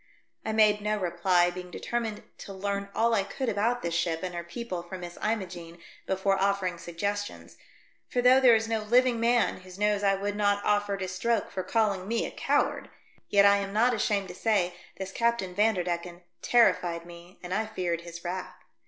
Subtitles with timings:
[0.43, 4.33] I made no reply, being determined to learn all I could about this ship and
[4.33, 5.77] her people from Miss Imogene
[6.07, 7.55] before offering sugges tions,
[8.09, 11.51] for though there is no living man whose nose I would not offer to stroke
[11.51, 12.89] for calling me a coward,
[13.29, 18.01] yet I am not ashamed to say this Captain Vanderdecken terrified me and I feared
[18.01, 18.55] his wrath.